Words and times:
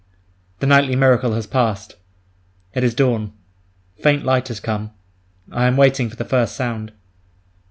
The 0.61 0.65
nightly 0.65 0.95
miracle 0.95 1.33
has 1.33 1.45
passed. 1.45 1.95
It 2.73 2.83
is 2.83 2.95
dawn. 2.95 3.33
Faint 3.99 4.25
light 4.25 4.47
has 4.47 4.59
come. 4.59 4.89
I 5.51 5.67
am 5.67 5.77
waiting 5.77 6.09
for 6.09 6.15
the 6.15 6.25
first 6.25 6.55
sound. 6.55 6.91